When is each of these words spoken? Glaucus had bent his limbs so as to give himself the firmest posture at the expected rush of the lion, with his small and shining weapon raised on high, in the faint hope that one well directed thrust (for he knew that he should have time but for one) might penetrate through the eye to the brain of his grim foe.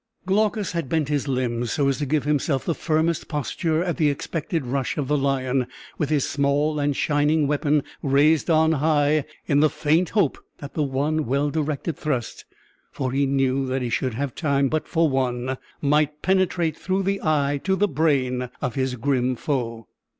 Glaucus 0.25 0.71
had 0.71 0.89
bent 0.89 1.09
his 1.09 1.27
limbs 1.27 1.73
so 1.73 1.87
as 1.87 1.99
to 1.99 2.07
give 2.07 2.23
himself 2.23 2.65
the 2.65 2.73
firmest 2.73 3.27
posture 3.27 3.83
at 3.83 3.97
the 3.97 4.09
expected 4.09 4.65
rush 4.65 4.97
of 4.97 5.07
the 5.07 5.15
lion, 5.15 5.67
with 5.99 6.09
his 6.09 6.27
small 6.27 6.79
and 6.79 6.95
shining 6.97 7.45
weapon 7.45 7.83
raised 8.01 8.49
on 8.49 8.71
high, 8.71 9.25
in 9.45 9.59
the 9.59 9.69
faint 9.69 10.09
hope 10.09 10.39
that 10.57 10.75
one 10.75 11.27
well 11.27 11.51
directed 11.51 11.95
thrust 11.97 12.45
(for 12.91 13.11
he 13.11 13.27
knew 13.27 13.67
that 13.67 13.83
he 13.83 13.91
should 13.91 14.15
have 14.15 14.33
time 14.33 14.69
but 14.69 14.87
for 14.87 15.07
one) 15.07 15.55
might 15.81 16.23
penetrate 16.23 16.75
through 16.75 17.03
the 17.03 17.21
eye 17.21 17.61
to 17.63 17.75
the 17.75 17.87
brain 17.87 18.49
of 18.59 18.73
his 18.73 18.95
grim 18.95 19.35
foe. 19.35 19.87